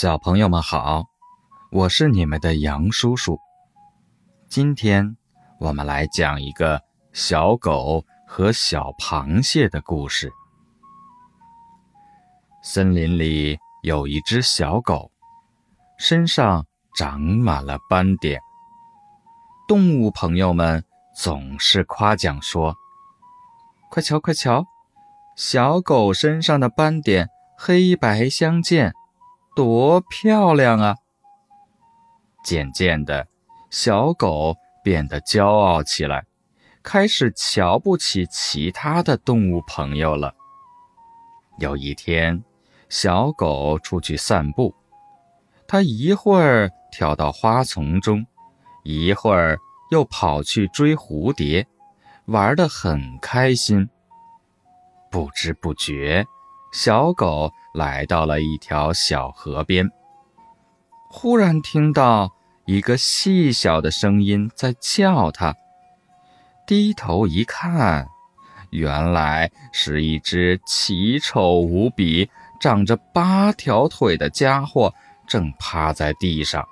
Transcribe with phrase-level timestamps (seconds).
[0.00, 1.06] 小朋友们好，
[1.72, 3.36] 我是你们的杨叔叔。
[4.48, 5.16] 今天
[5.58, 6.80] 我们来讲一个
[7.12, 10.32] 小狗和小螃蟹的故事。
[12.62, 15.10] 森林里有一只小狗，
[15.98, 16.64] 身上
[16.96, 18.40] 长满了斑点。
[19.66, 20.84] 动物朋友们
[21.16, 22.76] 总是夸奖说
[23.90, 24.64] ：“快瞧，快瞧，
[25.34, 28.94] 小狗身上的斑点黑白相间。”
[29.58, 30.94] 多漂亮啊！
[32.44, 33.26] 渐渐的，
[33.70, 34.54] 小狗
[34.84, 36.24] 变得骄傲起来，
[36.80, 40.32] 开始瞧不起其他的动物朋友了。
[41.58, 42.40] 有一天，
[42.88, 44.72] 小狗出去散步，
[45.66, 48.24] 它一会儿跳到花丛中，
[48.84, 49.58] 一会儿
[49.90, 51.66] 又跑去追蝴蝶，
[52.26, 53.90] 玩得很开心。
[55.10, 56.24] 不知不觉。
[56.72, 59.90] 小狗来到了一条小河边，
[61.10, 62.30] 忽然听到
[62.66, 65.54] 一个细小的声音在叫它。
[66.66, 68.06] 低头一看，
[68.70, 72.28] 原来是一只奇丑无比、
[72.60, 74.92] 长着八条腿的家伙
[75.26, 76.62] 正趴在地上。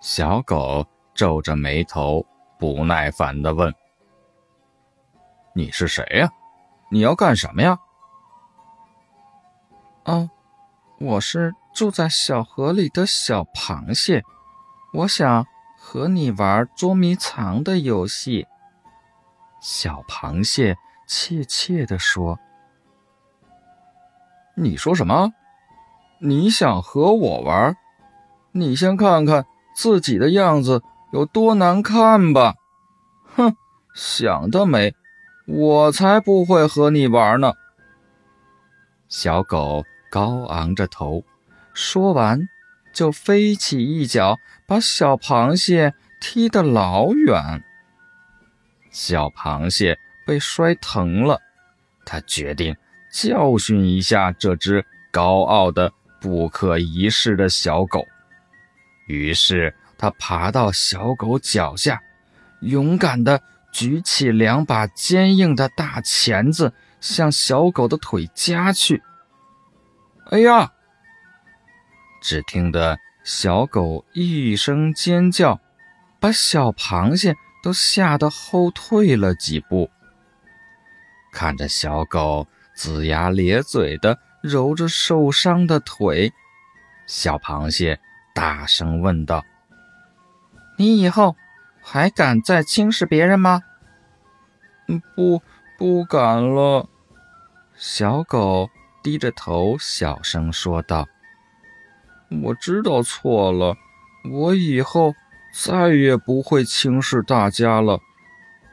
[0.00, 2.26] 小狗皱着眉头，
[2.58, 3.72] 不耐烦地问
[5.54, 6.28] ：“你是谁呀？
[6.90, 7.78] 你要干什么呀？”
[10.08, 10.30] 哦，
[10.98, 14.22] 我是住在小河里的小螃蟹，
[14.94, 18.46] 我想和你玩捉迷藏的游戏。
[19.60, 22.38] 小螃蟹怯怯地说
[24.56, 25.34] ：“你说什么？
[26.20, 27.76] 你想和我玩？
[28.52, 29.44] 你先看看
[29.76, 32.54] 自己的样子有多难看吧！
[33.36, 33.54] 哼，
[33.94, 34.94] 想得美！
[35.46, 37.52] 我才不会和你玩呢。”
[39.10, 39.84] 小狗。
[40.10, 41.24] 高昂着头，
[41.74, 42.48] 说完，
[42.92, 47.62] 就飞起一脚，把小螃蟹踢得老远。
[48.90, 51.40] 小螃蟹被摔疼了，
[52.04, 52.76] 他决定
[53.12, 58.06] 教训一下这只高傲的、不可一世的小狗。
[59.06, 62.00] 于是，他爬到小狗脚下，
[62.60, 63.40] 勇敢地
[63.72, 69.02] 举起两把坚硬的大钳子，向小狗的腿夹去。
[70.30, 70.72] 哎呀！
[72.20, 75.58] 只听得小狗一声尖叫，
[76.20, 79.88] 把小螃蟹都吓得后退了几步。
[81.32, 82.46] 看着小狗
[82.76, 86.32] 龇牙咧嘴的揉着受伤的腿，
[87.06, 87.98] 小螃蟹
[88.34, 89.42] 大声问道
[90.76, 91.36] ：“你以后
[91.80, 93.62] 还敢再轻视别人吗
[94.88, 95.40] ？”“嗯，不，
[95.78, 96.86] 不敢了。”
[97.76, 98.68] 小狗。
[99.08, 101.08] 低着头，小声说道
[102.44, 103.74] ：“我知道错了，
[104.30, 105.14] 我以后
[105.54, 108.00] 再也不会轻视大家了。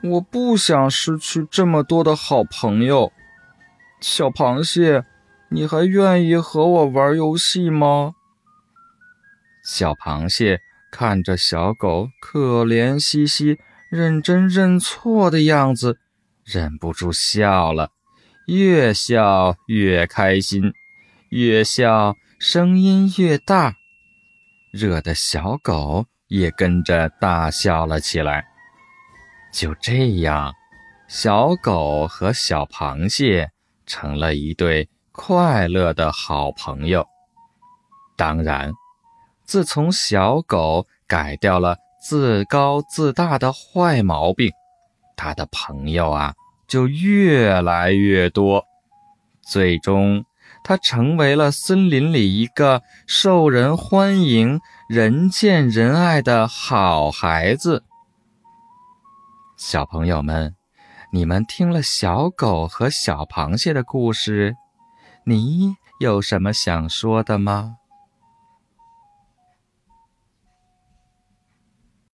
[0.04, 3.14] 我不想失去这么多的好朋友。
[4.02, 5.06] 小螃蟹，
[5.48, 8.16] 你还愿意和我玩游戏吗？”
[9.64, 10.60] 小螃蟹
[10.92, 13.58] 看着小狗可怜兮兮、
[13.88, 15.98] 认真认错的样子，
[16.44, 17.92] 忍不住笑了。
[18.48, 20.72] 越笑越开心，
[21.30, 23.74] 越笑声音越大，
[24.72, 28.46] 惹得小狗也跟着大笑了起来。
[29.52, 30.54] 就这样，
[31.08, 33.50] 小狗和小螃蟹
[33.86, 37.08] 成了一对快乐的好朋友。
[38.16, 38.72] 当然，
[39.44, 44.52] 自从小狗改掉了自高自大的坏毛病，
[45.16, 46.36] 它的朋友啊。
[46.68, 48.66] 就越来越多，
[49.42, 50.26] 最终，
[50.64, 54.60] 它成为了森林里一个受人欢迎、
[54.90, 57.84] 人见人爱的好孩子。
[59.58, 60.56] 小朋友们，
[61.12, 64.56] 你们听了小狗和小螃蟹的故事，
[65.26, 67.78] 你有什么想说的吗？